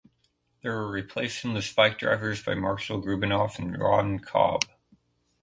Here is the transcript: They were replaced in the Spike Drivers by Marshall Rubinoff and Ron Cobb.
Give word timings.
They 0.63 0.69
were 0.69 0.89
replaced 0.89 1.45
in 1.45 1.53
the 1.53 1.61
Spike 1.61 1.99
Drivers 1.99 2.41
by 2.41 2.55
Marshall 2.55 3.03
Rubinoff 3.03 3.59
and 3.59 3.77
Ron 3.79 4.17
Cobb. 4.17 4.63